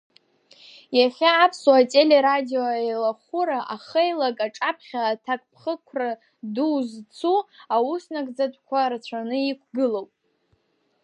Иахьа 0.99 1.31
Аԥсуа 1.45 1.79
телерадиоеилахәыра 1.91 3.59
ахеилак 3.75 4.37
аҿаԥхьа 4.47 5.01
аҭакԥхықәра 5.05 6.11
ду 6.53 6.77
зцу 6.89 7.39
ауснагӡатәқәа 7.75 8.89
рацәаны 8.91 9.37
иқәгылоуп. 9.49 10.11